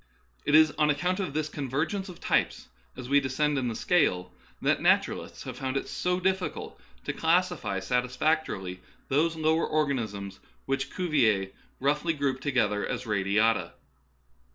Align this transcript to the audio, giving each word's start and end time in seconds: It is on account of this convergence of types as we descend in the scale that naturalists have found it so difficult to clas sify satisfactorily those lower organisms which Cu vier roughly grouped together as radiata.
It 0.45 0.55
is 0.55 0.71
on 0.79 0.89
account 0.89 1.19
of 1.19 1.35
this 1.35 1.47
convergence 1.47 2.09
of 2.09 2.19
types 2.19 2.69
as 2.97 3.07
we 3.07 3.19
descend 3.19 3.59
in 3.59 3.67
the 3.67 3.75
scale 3.75 4.33
that 4.59 4.81
naturalists 4.81 5.43
have 5.43 5.57
found 5.57 5.77
it 5.77 5.87
so 5.87 6.19
difficult 6.19 6.81
to 7.03 7.13
clas 7.13 7.49
sify 7.49 7.83
satisfactorily 7.83 8.81
those 9.09 9.35
lower 9.35 9.67
organisms 9.67 10.39
which 10.65 10.89
Cu 10.89 11.07
vier 11.09 11.51
roughly 11.79 12.13
grouped 12.13 12.41
together 12.41 12.83
as 12.83 13.05
radiata. 13.05 13.73